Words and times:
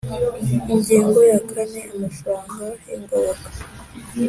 Ingingo 0.73 1.19
ya 1.31 1.39
kane 1.49 1.81
Amafaranga 1.95 2.65
y 2.87 2.91
ingoboka 2.97 3.49